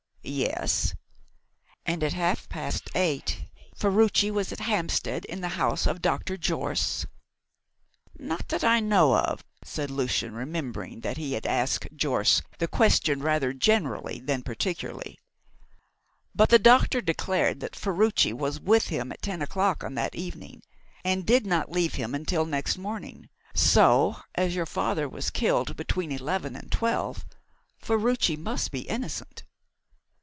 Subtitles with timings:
[0.23, 0.93] "Yes!"
[1.83, 6.37] "And at half past eight Ferruci was at Hampstead in the house of Dr.
[6.37, 7.07] Jorce?"
[8.19, 13.21] "Not that I know of," said Lucian, remembering that he had asked Jorce the question
[13.21, 15.17] rather generally than particularly,
[16.35, 20.61] "but the doctor declared that Ferruci was with him at ten o'clock on that evening,
[21.03, 26.11] and did not leave him until next morning; so as your father was killed between
[26.11, 27.25] eleven and twelve,
[27.79, 29.45] Ferruci must be innocent."